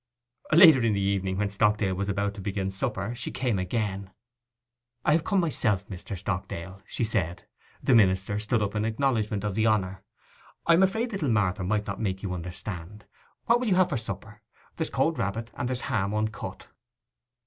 Later 0.51 0.81
in 0.81 0.93
the 0.93 0.99
evening, 0.99 1.37
when 1.37 1.51
Stockdale 1.51 1.93
was 1.93 2.09
about 2.09 2.33
to 2.33 2.41
begin 2.41 2.71
supper, 2.71 3.13
she 3.13 3.29
came 3.29 3.59
again. 3.59 4.09
'I 5.05 5.11
have 5.11 5.23
come 5.23 5.39
myself, 5.39 5.87
Mr. 5.89 6.17
Stockdale,' 6.17 6.81
she 6.87 7.03
said. 7.03 7.45
The 7.83 7.93
minister 7.93 8.39
stood 8.39 8.63
up 8.63 8.73
in 8.73 8.83
acknowledgment 8.83 9.43
of 9.43 9.53
the 9.53 9.67
honour. 9.67 10.01
'I 10.65 10.73
am 10.73 10.81
afraid 10.81 11.11
little 11.11 11.29
Marther 11.29 11.63
might 11.67 11.85
not 11.85 12.01
make 12.01 12.23
you 12.23 12.33
understand. 12.33 13.05
What 13.45 13.59
will 13.59 13.67
you 13.67 13.75
have 13.75 13.89
for 13.89 13.97
supper?—there's 13.97 14.89
cold 14.89 15.19
rabbit, 15.19 15.51
and 15.53 15.69
there's 15.69 15.81
a 15.81 15.91
ham 15.93 16.15
uncut. 16.15 16.69